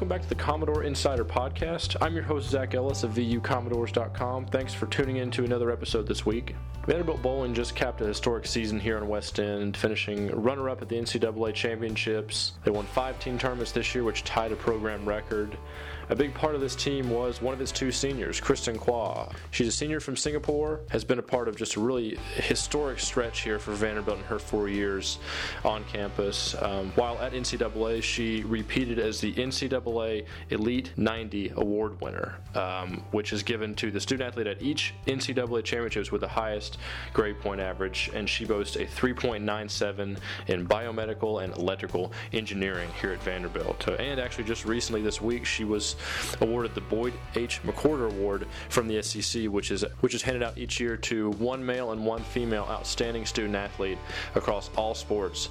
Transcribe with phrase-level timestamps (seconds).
[0.00, 1.94] Welcome back to the Commodore Insider Podcast.
[2.00, 4.46] I'm your host, Zach Ellis of VUCommodores.com.
[4.46, 6.56] Thanks for tuning in to another episode this week.
[6.86, 10.88] Vanderbilt Bowling just capped a historic season here in West End, finishing runner up at
[10.88, 12.52] the NCAA Championships.
[12.64, 15.58] They won five team tournaments this year, which tied a program record.
[16.10, 19.32] A big part of this team was one of its two seniors, Kristin Quah.
[19.52, 23.42] She's a senior from Singapore, has been a part of just a really historic stretch
[23.42, 25.20] here for Vanderbilt in her four years
[25.64, 26.56] on campus.
[26.60, 33.32] Um, while at NCAA, she repeated as the NCAA Elite 90 award winner, um, which
[33.32, 36.78] is given to the student athlete at each NCAA championships with the highest
[37.12, 43.22] grade point average, and she boasts a 3.97 in biomedical and electrical engineering here at
[43.22, 43.86] Vanderbilt.
[44.00, 45.94] And actually, just recently this week, she was
[46.40, 47.60] awarded the Boyd H.
[47.62, 51.64] McWhorter Award from the SEC, which is which is handed out each year to one
[51.64, 53.98] male and one female outstanding student athlete
[54.34, 55.48] across all sports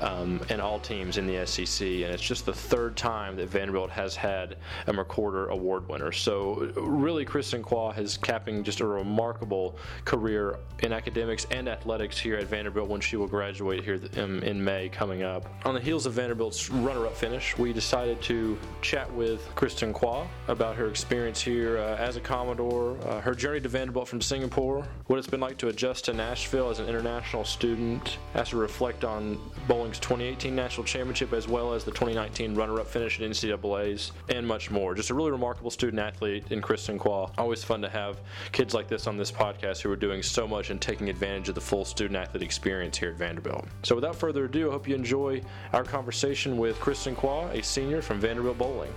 [0.00, 3.90] um, and all teams in the SEC, and it's just the third time that Vanderbilt
[3.90, 6.12] has had a McWhorter Award winner.
[6.12, 12.36] So, really, Kristin Quah is capping just a remarkable career in academics and athletics here
[12.36, 15.48] at Vanderbilt when she will graduate here in, in May coming up.
[15.64, 20.26] On the heels of Vanderbilt's runner up finish, we decided to chat with Kristin Quah
[20.48, 24.86] about her experience here uh, as a Commodore, uh, her journey to Vanderbilt from Singapore,
[25.06, 29.04] what it's been like to adjust to Nashville as an international student, as to reflect
[29.04, 34.10] on bowling Bowling's 2018 National Championship as well as the 2019 runner-up finish at NCAA's
[34.28, 34.96] and much more.
[34.96, 37.30] Just a really remarkable student athlete in Kristin Quah.
[37.38, 38.18] Always fun to have
[38.50, 41.54] kids like this on this podcast who are doing so much and taking advantage of
[41.54, 43.64] the full student athlete experience here at Vanderbilt.
[43.84, 45.40] So without further ado, I hope you enjoy
[45.72, 48.92] our conversation with Kristin Quah, a senior from Vanderbilt Bowling.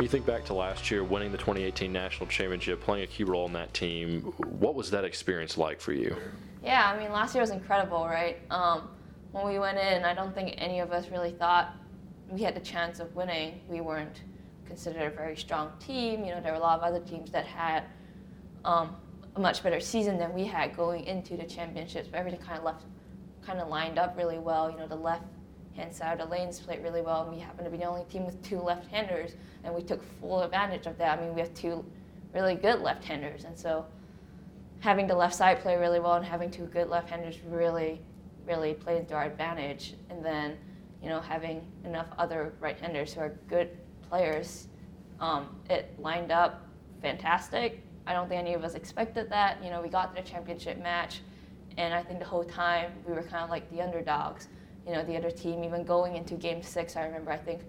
[0.00, 3.22] When you think back to last year, winning the 2018 national championship, playing a key
[3.22, 6.16] role in that team, what was that experience like for you?
[6.64, 8.38] Yeah, I mean, last year was incredible, right?
[8.50, 8.88] Um,
[9.32, 11.74] when we went in, I don't think any of us really thought
[12.30, 13.60] we had the chance of winning.
[13.68, 14.22] We weren't
[14.64, 16.24] considered a very strong team.
[16.24, 17.84] You know, there were a lot of other teams that had
[18.64, 18.96] um,
[19.36, 22.08] a much better season than we had going into the championships.
[22.10, 22.84] But everything kind of left,
[23.44, 24.70] kind of lined up really well.
[24.70, 25.24] You know, the left
[25.76, 28.42] hand side lanes played really well, and we happened to be the only team with
[28.42, 31.18] two left-handers, and we took full advantage of that.
[31.18, 31.84] I mean, we have two
[32.34, 33.86] really good left-handers, and so
[34.80, 38.00] having the left side play really well and having two good left-handers really,
[38.46, 39.94] really played to our advantage.
[40.08, 40.56] And then,
[41.02, 43.76] you know, having enough other right-handers who are good
[44.08, 44.68] players,
[45.20, 46.66] um, it lined up
[47.02, 47.82] fantastic.
[48.06, 49.62] I don't think any of us expected that.
[49.62, 51.20] You know, we got to the championship match,
[51.76, 54.48] and I think the whole time we were kind of like the underdogs
[54.86, 57.60] you know, the other team, even going into game six, I remember I think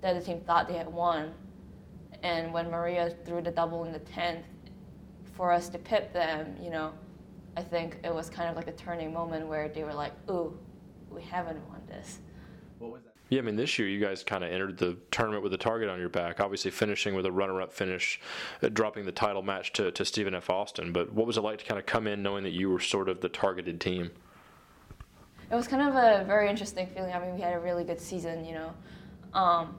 [0.00, 1.32] the other team thought they had won.
[2.22, 4.42] And when Maria threw the double in the 10th,
[5.34, 6.92] for us to pip them, you know,
[7.56, 10.56] I think it was kind of like a turning moment where they were like, ooh,
[11.10, 12.20] we haven't won this.
[12.78, 13.14] What was that?
[13.30, 15.88] Yeah, I mean, this year you guys kind of entered the tournament with a target
[15.88, 18.20] on your back, obviously finishing with a runner up finish,
[18.62, 20.50] uh, dropping the title match to, to Stephen F.
[20.50, 20.92] Austin.
[20.92, 23.08] But what was it like to kind of come in knowing that you were sort
[23.08, 24.10] of the targeted team?
[25.54, 27.12] It was kind of a very interesting feeling.
[27.12, 28.74] I mean, we had a really good season, you know,
[29.34, 29.78] um,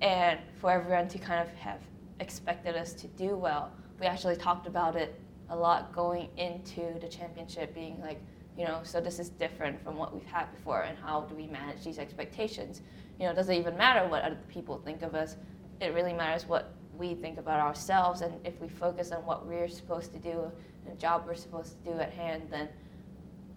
[0.00, 1.80] and for everyone to kind of have
[2.20, 7.08] expected us to do well, we actually talked about it a lot going into the
[7.08, 8.20] championship, being like,
[8.56, 11.48] you know, so this is different from what we've had before, and how do we
[11.48, 12.80] manage these expectations?
[13.18, 15.36] You know, does it even matter what other people think of us.
[15.80, 19.66] It really matters what we think about ourselves, and if we focus on what we're
[19.66, 20.52] supposed to do,
[20.86, 22.68] and the job we're supposed to do at hand, then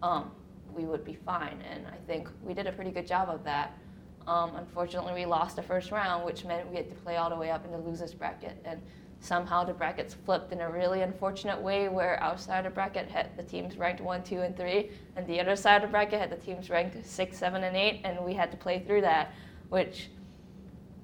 [0.01, 0.31] um,
[0.77, 1.61] we would be fine.
[1.69, 3.77] And I think we did a pretty good job of that.
[4.27, 7.35] Um, unfortunately, we lost the first round, which meant we had to play all the
[7.35, 8.57] way up in the losers bracket.
[8.65, 8.81] And
[9.19, 13.09] somehow the brackets flipped in a really unfortunate way where our side of the bracket
[13.09, 16.19] had the teams ranked one, two, and three, and the other side of the bracket
[16.19, 19.33] had the teams ranked six, seven, and eight, and we had to play through that,
[19.69, 20.09] which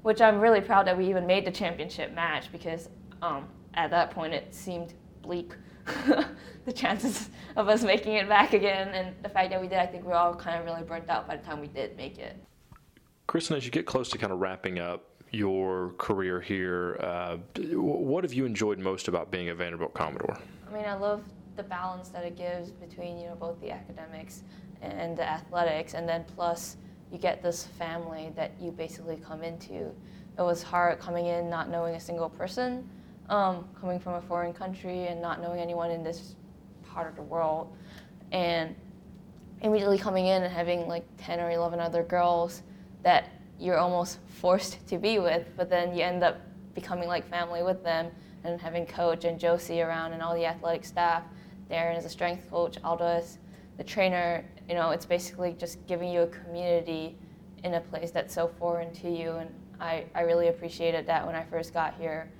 [0.03, 2.89] which I'm really proud that we even made the championship match because
[3.21, 5.53] um, at that point it seemed bleak
[6.65, 8.89] the chances of us making it back again.
[8.89, 11.09] And the fact that we did, I think we are all kind of really burnt
[11.09, 12.35] out by the time we did make it.
[13.27, 17.37] Kristin, as you get close to kind of wrapping up your career here, uh,
[17.73, 20.37] what have you enjoyed most about being a Vanderbilt Commodore?
[20.69, 21.23] I mean, I love
[21.55, 24.43] the balance that it gives between you know both the academics
[24.81, 26.77] and the athletics, and then plus
[27.11, 29.91] you get this family that you basically come into.
[30.37, 32.89] It was hard coming in not knowing a single person
[33.29, 36.35] um, coming from a foreign country and not knowing anyone in this
[36.83, 37.75] part of the world,
[38.31, 38.75] and
[39.61, 42.63] immediately coming in and having like 10 or 11 other girls
[43.03, 43.29] that
[43.59, 46.41] you're almost forced to be with, but then you end up
[46.75, 48.11] becoming like family with them
[48.43, 51.23] and having coach and Josie around and all the athletic staff
[51.69, 53.39] Darren is a strength coach, Aldo is
[53.77, 54.45] the trainer.
[54.69, 57.17] You know, it's basically just giving you a community
[57.63, 59.31] in a place that's so foreign to you.
[59.31, 59.49] And
[59.79, 62.31] I, I really appreciated that when I first got here.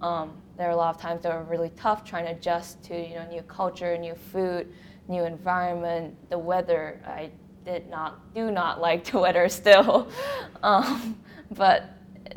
[0.00, 2.96] Um, there were a lot of times that were really tough trying to adjust to
[2.96, 4.72] you know new culture, new food,
[5.08, 7.00] new environment, the weather.
[7.06, 7.30] I
[7.64, 10.08] did not do not like the weather still,
[10.62, 11.18] um,
[11.52, 11.90] but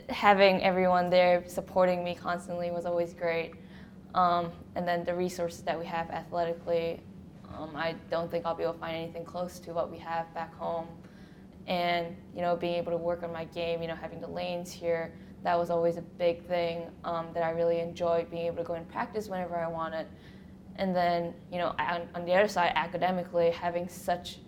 [0.10, 3.54] having everyone there supporting me constantly was always great.
[4.16, 7.02] Um, and then the resources that we have athletically,
[7.56, 10.34] um, I don't think I'll be able to find anything close to what we have
[10.34, 10.88] back home.
[11.68, 14.72] And you know, being able to work on my game, you know, having the lanes
[14.72, 15.14] here,
[15.44, 18.30] that was always a big thing um, that I really enjoyed.
[18.30, 20.08] Being able to go and practice whenever I wanted.
[20.78, 24.40] And then, you know, on, on the other side, academically, having such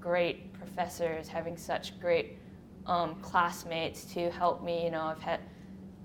[0.00, 2.38] great professors, having such great
[2.86, 4.84] um, classmates to help me.
[4.84, 5.40] You know, I've had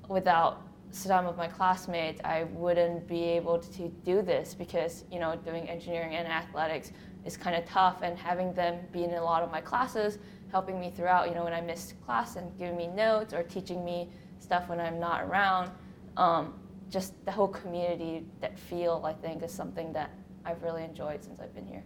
[0.07, 5.35] without some of my classmates, I wouldn't be able to do this because you know
[5.45, 6.91] doing engineering and athletics
[7.25, 10.17] is kind of tough, and having them be in a lot of my classes,
[10.51, 11.29] helping me throughout.
[11.29, 14.09] You know, when I missed class and giving me notes or teaching me
[14.41, 15.71] stuff when I'm not around.
[16.17, 16.53] Um,
[16.89, 20.11] just the whole community, that feel, I think, is something that
[20.43, 21.83] I've really enjoyed since I've been here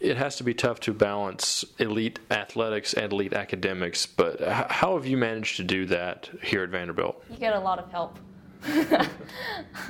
[0.00, 5.06] it has to be tough to balance elite athletics and elite academics, but how have
[5.06, 7.22] you managed to do that here at Vanderbilt?
[7.30, 8.18] You get a lot of help.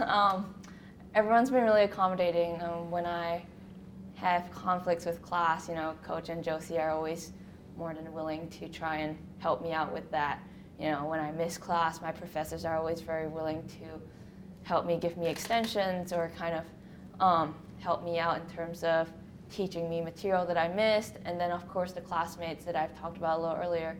[0.01, 0.55] um,
[1.15, 2.61] everyone's been really accommodating.
[2.63, 3.45] Um, when I
[4.15, 7.33] have conflicts with class, you know, Coach and Josie are always
[7.77, 10.41] more than willing to try and help me out with that.
[10.79, 14.01] You know, when I miss class, my professors are always very willing to
[14.63, 16.65] help me, give me extensions, or kind of
[17.21, 19.11] um, help me out in terms of
[19.51, 23.17] teaching me material that I missed, and then of course the classmates that I've talked
[23.17, 23.97] about a little earlier.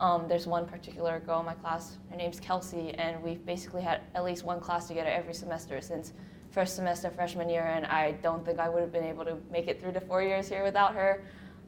[0.00, 4.02] Um, there's one particular girl in my class, her name's Kelsey, and we've basically had
[4.14, 6.12] at least one class together every semester since
[6.50, 9.66] first semester freshman year, and I don't think I would have been able to make
[9.68, 11.22] it through the four years here without her.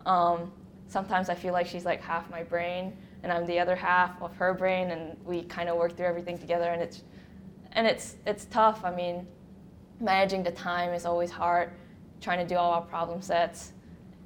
[0.06, 0.52] Um,
[0.88, 4.34] sometimes I feel like she's like half my brain, and I'm the other half of
[4.36, 7.02] her brain, and we kind of work through everything together, and it's
[7.72, 8.84] and it's it's tough.
[8.84, 9.26] I mean,
[10.00, 11.70] managing the time is always hard
[12.20, 13.72] trying to do all our problem sets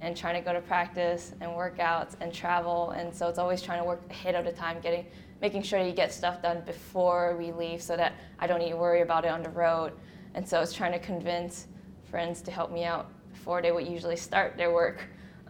[0.01, 2.91] and trying to go to practice and workouts and travel.
[2.91, 5.07] And so it's always trying to work ahead of the time, getting
[5.41, 8.77] making sure you get stuff done before we leave so that I don't need to
[8.77, 9.93] worry about it on the road.
[10.35, 11.67] And so it's trying to convince
[12.11, 15.05] friends to help me out before they would usually start their work.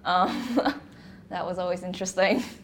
[0.04, 0.80] Um,
[1.28, 2.42] that was always interesting.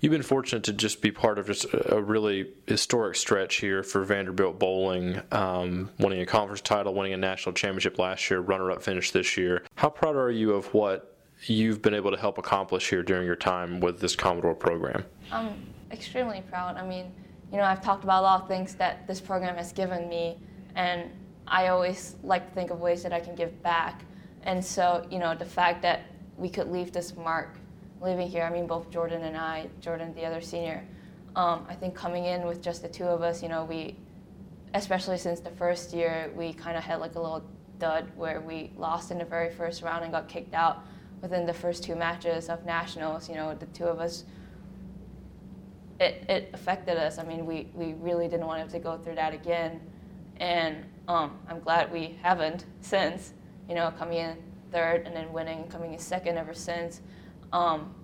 [0.00, 4.02] You've been fortunate to just be part of just a really historic stretch here for
[4.02, 9.10] Vanderbilt bowling, um, winning a conference title, winning a national championship last year, runner-up finish
[9.10, 9.62] this year.
[9.74, 13.36] How proud are you of what you've been able to help accomplish here during your
[13.36, 15.04] time with this Commodore program?
[15.30, 16.78] I'm extremely proud.
[16.78, 17.12] I mean,
[17.52, 20.38] you know, I've talked about a lot of things that this program has given me,
[20.76, 21.10] and
[21.46, 24.02] I always like to think of ways that I can give back.
[24.44, 26.04] And so, you know, the fact that
[26.38, 27.58] we could leave this mark
[28.00, 30.84] living here, I mean, both Jordan and I, Jordan, the other senior,
[31.36, 33.96] um, I think coming in with just the two of us, you know, we,
[34.74, 37.44] especially since the first year, we kind of had like a little
[37.78, 40.84] dud where we lost in the very first round and got kicked out
[41.20, 43.28] within the first two matches of nationals.
[43.28, 44.24] You know, the two of us,
[46.00, 47.18] it, it affected us.
[47.18, 49.80] I mean, we, we really didn't want to go through that again.
[50.38, 53.34] And um, I'm glad we haven't since,
[53.68, 54.38] you know, coming in
[54.72, 57.02] third and then winning, coming in second ever since
[57.52, 57.94] um,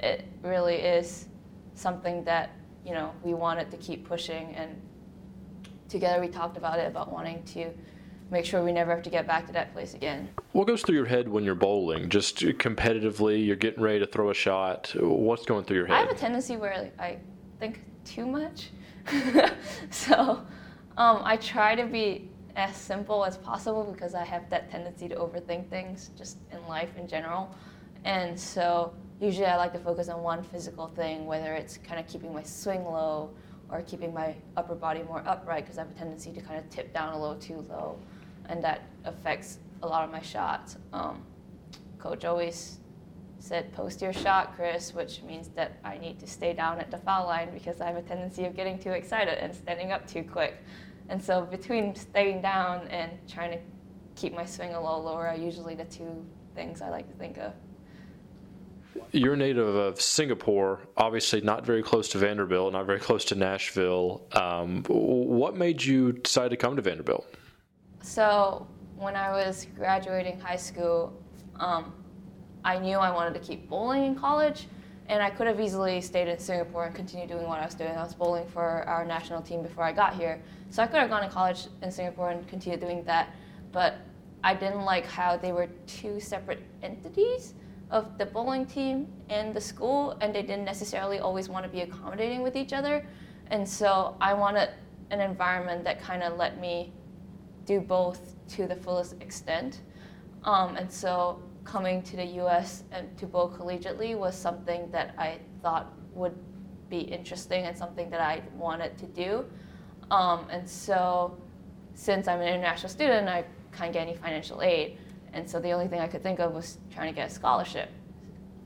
[0.00, 1.26] it really is
[1.74, 2.50] something that
[2.84, 4.80] you know we wanted to keep pushing and
[5.88, 7.70] together we talked about it about wanting to
[8.30, 10.28] make sure we never have to get back to that place again.
[10.52, 12.08] What goes through your head when you're bowling?
[12.08, 14.94] Just competitively, you're getting ready to throw a shot.
[14.96, 15.96] What's going through your head?
[15.96, 17.18] I have a tendency where I
[17.58, 18.70] think too much.
[19.90, 20.46] so
[20.96, 25.16] um, I try to be as simple as possible because I have that tendency to
[25.16, 27.54] overthink things just in life in general.
[28.04, 32.06] And so usually I like to focus on one physical thing, whether it's kind of
[32.06, 33.30] keeping my swing low
[33.68, 36.68] or keeping my upper body more upright because I have a tendency to kind of
[36.70, 37.98] tip down a little too low,
[38.48, 40.76] and that affects a lot of my shots.
[40.92, 41.22] Um,
[41.98, 42.78] coach always
[43.38, 46.98] said, post your shot, Chris, which means that I need to stay down at the
[46.98, 50.22] foul line because I have a tendency of getting too excited and standing up too
[50.22, 50.56] quick.
[51.08, 53.58] And so between staying down and trying to
[54.14, 56.24] keep my swing a little lower are usually the two
[56.54, 57.52] things I like to think of.
[59.12, 64.26] You're native of Singapore, obviously not very close to Vanderbilt, not very close to Nashville.
[64.32, 67.26] Um, what made you decide to come to Vanderbilt?
[68.02, 68.66] So,
[68.96, 71.12] when I was graduating high school,
[71.56, 71.92] um,
[72.64, 74.66] I knew I wanted to keep bowling in college,
[75.08, 77.90] and I could have easily stayed in Singapore and continued doing what I was doing.
[77.90, 81.10] I was bowling for our national team before I got here, so I could have
[81.10, 83.34] gone to college in Singapore and continued doing that.
[83.72, 83.96] But
[84.44, 87.54] I didn't like how they were two separate entities
[87.90, 91.80] of the bowling team and the school, and they didn't necessarily always want to be
[91.80, 93.06] accommodating with each other.
[93.48, 94.70] And so I wanted
[95.10, 96.92] an environment that kind of let me
[97.64, 99.80] do both to the fullest extent.
[100.44, 105.38] Um, and so coming to the US and to bowl collegiately was something that I
[105.62, 106.36] thought would
[106.88, 109.44] be interesting and something that I wanted to do.
[110.10, 111.36] Um, and so
[111.94, 114.98] since I'm an international student, I can't get any financial aid.
[115.32, 117.90] And so the only thing I could think of was trying to get a scholarship.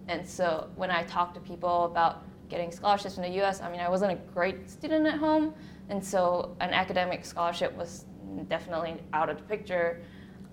[0.09, 3.81] And so when I talked to people about getting scholarships in the US, I mean,
[3.81, 5.55] I wasn't a great student at home.
[5.89, 8.05] And so an academic scholarship was
[8.49, 10.03] definitely out of the picture.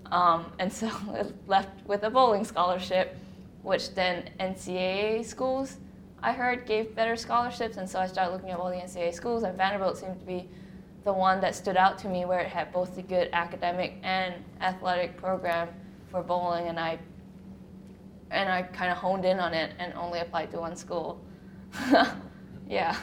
[0.06, 0.90] Um, and so
[1.46, 3.16] left with a bowling scholarship,
[3.62, 5.78] which then NCAA schools,
[6.22, 7.76] I heard, gave better scholarships.
[7.76, 10.48] And so I started looking at all the NCAA schools, and Vanderbilt seemed to be
[11.04, 14.34] the one that stood out to me where it had both a good academic and
[14.60, 15.68] athletic program
[16.12, 16.68] for bowling.
[16.68, 17.00] And I
[18.30, 21.20] and I kind of honed in on it and only applied to one school.
[22.68, 22.96] yeah.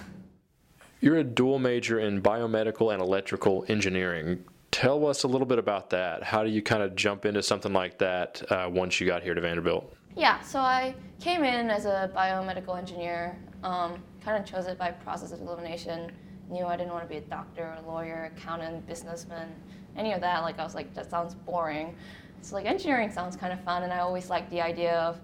[1.02, 4.44] You're a dual major in biomedical and electrical engineering.
[4.72, 6.24] Tell us a little bit about that.
[6.24, 9.34] How do you kind of jump into something like that uh, once you got here
[9.34, 9.94] to Vanderbilt?
[10.16, 14.92] Yeah, so I came in as a biomedical engineer, um, kind of chose it by
[14.92, 16.12] process of elimination.
[16.50, 19.54] Knew I didn't want to be a doctor, a lawyer, accountant, businessman,
[19.96, 20.42] any of that.
[20.42, 21.96] Like I was like, that sounds boring.
[22.42, 25.20] So like engineering sounds kind of fun, and I always liked the idea of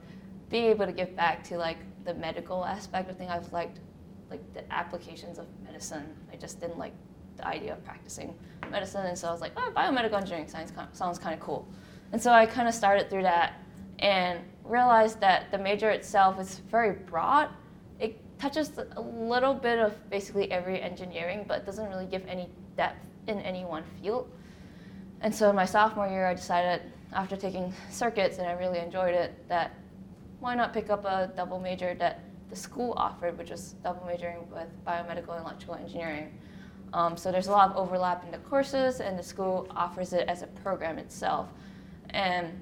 [0.49, 3.31] being able to give back to like the medical aspect of things.
[3.31, 3.79] I've liked
[4.29, 6.05] like the applications of medicine.
[6.31, 6.93] I just didn't like
[7.37, 8.33] the idea of practicing
[8.69, 11.67] medicine, and so I was like, oh, biomedical engineering science sounds kind of cool.
[12.11, 13.61] And so I kind of started through that
[13.99, 17.49] and realized that the major itself is very broad.
[17.99, 23.07] It touches a little bit of basically every engineering, but doesn't really give any depth
[23.27, 24.29] in any one field.
[25.21, 26.81] And so in my sophomore year, I decided
[27.13, 29.73] after taking circuits and I really enjoyed it that
[30.39, 34.49] why not pick up a double major that the school offered, which was double majoring
[34.51, 36.37] with biomedical and electrical engineering.
[36.93, 40.27] Um, so there's a lot of overlap in the courses, and the school offers it
[40.29, 41.49] as a program itself.
[42.11, 42.61] And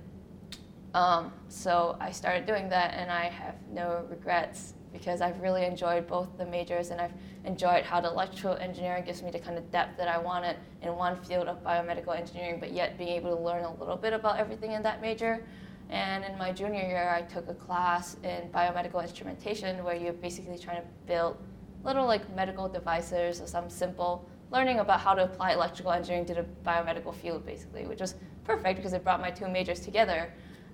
[0.94, 6.08] um, so I started doing that, and I have no regrets because I've really enjoyed
[6.08, 7.12] both the majors, and I've
[7.44, 10.96] enjoyed how the electrical engineering gives me the kind of depth that I wanted in
[10.96, 14.40] one field of biomedical engineering, but yet being able to learn a little bit about
[14.40, 15.44] everything in that major.
[15.90, 20.58] And in my junior year, I took a class in biomedical instrumentation where you're basically
[20.58, 21.38] trying to build
[21.84, 26.36] little like medical devices or some simple learning about how to apply electrical engineering to
[26.36, 30.32] the biomedical field, basically, which was perfect because it brought my two majors together.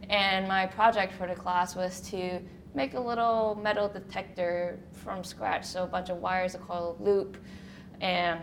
[0.09, 2.39] And my project for the class was to
[2.73, 5.65] make a little metal detector from scratch.
[5.65, 7.37] So a bunch of wires, a coil loop,
[8.01, 8.41] and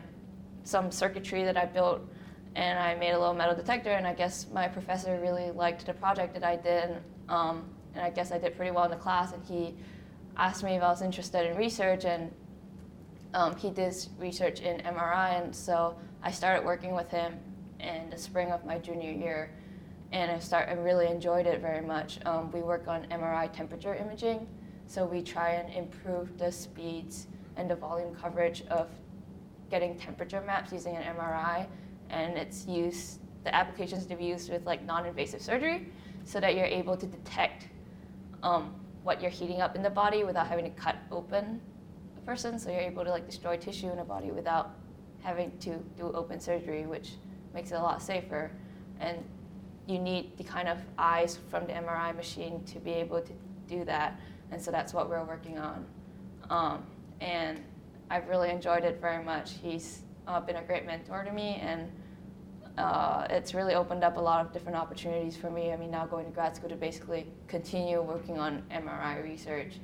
[0.64, 2.00] some circuitry that I built.
[2.54, 5.92] And I made a little metal detector, and I guess my professor really liked the
[5.92, 6.96] project that I did.
[7.28, 7.64] Um,
[7.94, 9.74] and I guess I did pretty well in the class, and he
[10.36, 12.32] asked me if I was interested in research, and
[13.34, 17.38] um, he did research in MRI, and so I started working with him
[17.80, 19.50] in the spring of my junior year
[20.12, 22.18] and I start I really enjoyed it very much.
[22.24, 24.46] Um, we work on MRI temperature imaging,
[24.86, 28.88] so we try and improve the speeds and the volume coverage of
[29.70, 31.66] getting temperature maps using an MRI,
[32.10, 33.20] and it's used.
[33.44, 35.88] The applications to be used with like non-invasive surgery,
[36.24, 37.68] so that you're able to detect
[38.42, 41.60] um, what you're heating up in the body without having to cut open
[42.16, 42.58] a person.
[42.58, 44.74] So you're able to like destroy tissue in a body without
[45.22, 47.12] having to do open surgery, which
[47.54, 48.50] makes it a lot safer.
[48.98, 49.18] And
[49.86, 53.32] you need the kind of eyes from the MRI machine to be able to
[53.68, 54.18] do that.
[54.50, 55.86] And so that's what we're working on.
[56.50, 56.86] Um,
[57.20, 57.62] and
[58.10, 59.52] I've really enjoyed it very much.
[59.62, 61.90] He's uh, been a great mentor to me, and
[62.78, 65.72] uh, it's really opened up a lot of different opportunities for me.
[65.72, 69.74] I mean, now going to grad school to basically continue working on MRI research.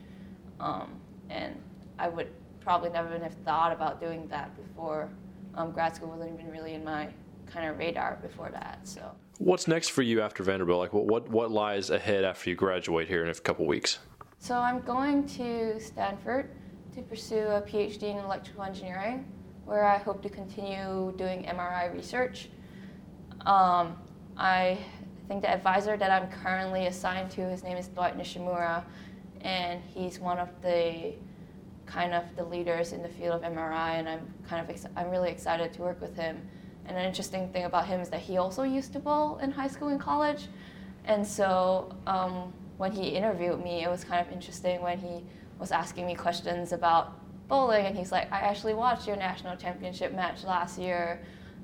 [0.61, 0.93] Um,
[1.31, 1.61] and
[1.99, 2.29] I would
[2.61, 5.09] probably never have thought about doing that before.
[5.55, 7.09] Um, grad school wasn't even really in my
[7.53, 8.81] kind of radar before that.
[8.85, 9.11] So.
[9.39, 10.79] What's next for you after Vanderbilt?
[10.79, 13.99] Like, what, what, what lies ahead after you graduate here in a couple weeks?
[14.39, 16.51] So I'm going to Stanford
[16.95, 19.27] to pursue a PhD in electrical engineering,
[19.65, 22.49] where I hope to continue doing MRI research.
[23.47, 23.97] Um,
[24.37, 24.79] I
[25.29, 28.85] think the advisor that I'm currently assigned to, his name is Dwight Nishimura,
[29.41, 31.15] and he's one of the
[31.87, 35.11] kind of the leaders in the field of MRI, and I'm kind of ex- I'm
[35.11, 36.41] really excited to work with him
[36.87, 39.69] and an interesting thing about him is that he also used to bowl in high
[39.69, 40.49] school and college.
[41.05, 45.23] And so um, when he interviewed me, it was kind of interesting when he
[45.59, 47.87] was asking me questions about bowling.
[47.87, 51.21] And he's like, I actually watched your national championship match last year.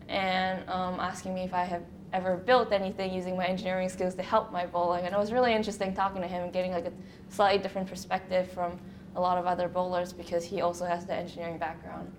[0.08, 1.82] And um, asking me if I have
[2.12, 5.04] ever built anything using my engineering skills to help my bowling.
[5.04, 6.92] And it was really interesting talking to him and getting like a
[7.28, 8.78] slightly different perspective from
[9.16, 12.10] a lot of other bowlers because he also has the engineering background.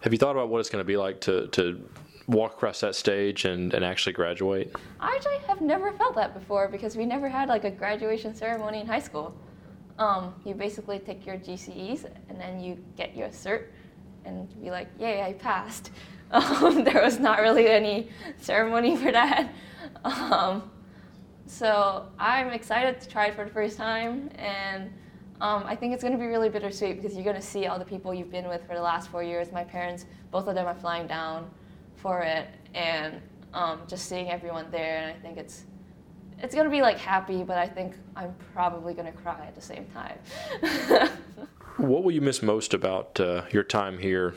[0.00, 1.88] Have you thought about what it's going to be like to, to
[2.26, 4.74] walk across that stage and, and actually graduate?
[5.00, 8.80] I actually have never felt that before because we never had like a graduation ceremony
[8.80, 9.34] in high school.
[9.98, 13.66] Um, you basically take your GCEs and then you get your cert
[14.24, 15.90] and be like, yay, I passed.
[16.32, 19.52] Um, there was not really any ceremony for that.
[20.04, 20.70] Um,
[21.44, 24.90] so I'm excited to try it for the first time, and
[25.42, 27.78] um, I think it's going to be really bittersweet because you're going to see all
[27.78, 29.52] the people you've been with for the last four years.
[29.52, 31.50] My parents, both of them are flying down
[32.02, 33.20] for it, and
[33.54, 35.64] um, just seeing everyone there, and I think it's
[36.42, 39.54] it's going to be like happy, but I think I'm probably going to cry at
[39.54, 40.18] the same time.
[41.76, 44.34] what will you miss most about uh, your time here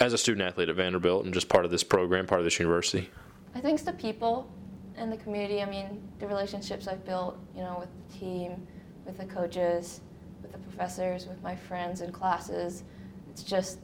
[0.00, 2.58] as a student athlete at Vanderbilt and just part of this program, part of this
[2.58, 3.08] university?
[3.54, 4.50] I think it's the people
[4.96, 5.62] and the community.
[5.62, 8.66] I mean, the relationships I've built, you know, with the team,
[9.06, 10.00] with the coaches,
[10.42, 12.82] with the professors, with my friends in classes.
[13.30, 13.78] It's just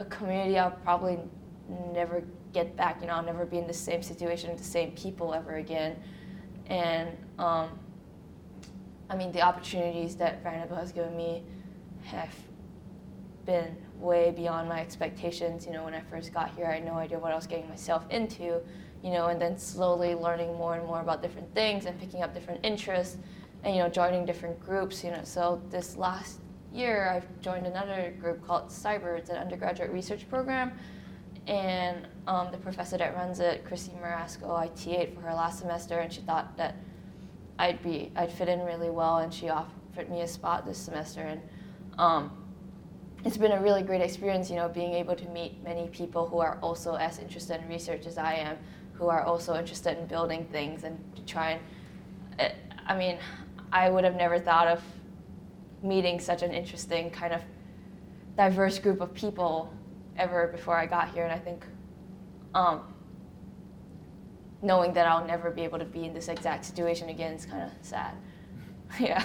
[0.00, 1.18] a community I'll probably
[1.92, 3.00] never get back.
[3.00, 5.96] You know, I'll never be in the same situation with the same people ever again.
[6.66, 7.70] And um,
[9.10, 11.42] I mean, the opportunities that Vanderbilt has given me
[12.04, 12.34] have
[13.46, 15.66] been way beyond my expectations.
[15.66, 17.68] You know, when I first got here, I had no idea what I was getting
[17.68, 18.60] myself into,
[19.02, 22.34] you know, and then slowly learning more and more about different things and picking up
[22.34, 23.16] different interests
[23.64, 25.20] and, you know, joining different groups, you know.
[25.24, 26.40] So this last
[26.72, 29.18] year, I've joined another group called SyBBURE.
[29.18, 30.72] It's an undergraduate research program.
[31.48, 35.98] And um, the professor that runs it, Chrissy Marasco, I TA'd for her last semester,
[35.98, 36.76] and she thought that
[37.58, 41.22] I'd be, I'd fit in really well, and she offered me a spot this semester.
[41.22, 41.40] And
[41.98, 42.30] um,
[43.24, 46.38] it's been a really great experience, you know, being able to meet many people who
[46.38, 48.58] are also as interested in research as I am,
[48.92, 51.58] who are also interested in building things and to try
[52.38, 52.52] and,
[52.86, 53.18] I mean,
[53.72, 54.82] I would have never thought of
[55.82, 57.42] meeting such an interesting kind of
[58.36, 59.72] diverse group of people
[60.18, 61.64] ever before I got here, and I think
[62.54, 62.82] um,
[64.62, 67.62] knowing that I'll never be able to be in this exact situation again is kind
[67.62, 68.14] of sad.
[69.00, 69.24] yeah.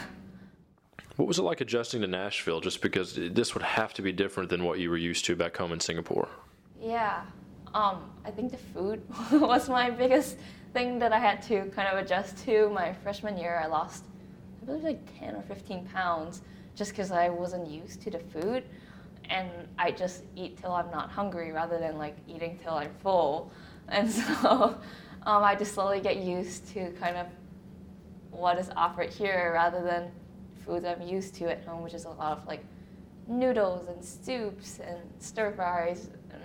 [1.16, 2.60] What was it like adjusting to Nashville?
[2.60, 5.56] Just because this would have to be different than what you were used to back
[5.56, 6.28] home in Singapore.
[6.82, 7.24] Yeah,
[7.74, 9.02] um, I think the food
[9.32, 10.38] was my biggest
[10.74, 12.70] thing that I had to kind of adjust to.
[12.70, 14.06] My freshman year, I lost,
[14.62, 16.42] I believe, like 10 or 15 pounds
[16.76, 18.64] just because I wasn't used to the food.
[19.30, 23.52] And I just eat till I'm not hungry rather than like eating till I'm full.
[23.90, 24.78] And so
[25.26, 27.28] um, I just slowly get used to kind of
[28.32, 30.10] what is offered here rather than
[30.66, 32.64] foods I'm used to at home, which is a lot of like
[33.28, 36.42] noodles and soups and stir fries, and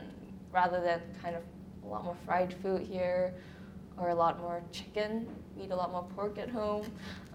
[0.53, 1.43] rather than kind of
[1.85, 3.35] a lot more fried food here
[3.97, 5.27] or a lot more chicken.
[5.57, 6.87] We eat a lot more pork at home.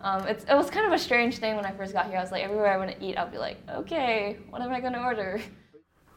[0.04, 2.18] Um, it was kind of a strange thing when I first got here.
[2.18, 4.82] I was like, everywhere I want to eat, I'll be like, okay, what am I
[4.82, 5.42] going to order?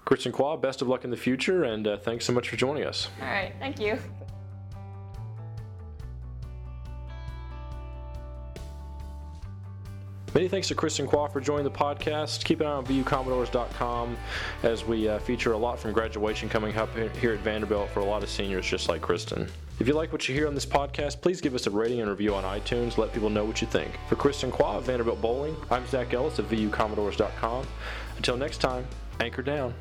[0.04, 2.84] Kristin Quah, best of luck in the future, and uh, thanks so much for joining
[2.84, 3.08] us.
[3.20, 3.98] All right, thank you.
[10.36, 12.44] Many thanks to Kristin Quah for joining the podcast.
[12.44, 14.18] Keep an eye on VUCommodores.com
[14.64, 18.04] as we uh, feature a lot from graduation coming up here at Vanderbilt for a
[18.04, 19.48] lot of seniors just like Kristin.
[19.80, 22.10] If you like what you hear on this podcast, please give us a rating and
[22.10, 22.98] review on iTunes.
[22.98, 23.98] Let people know what you think.
[24.10, 27.66] For Kristin Quah of Vanderbilt Bowling, I'm Zach Ellis of VUCommodores.com.
[28.18, 28.86] Until next time,
[29.20, 29.72] anchor down.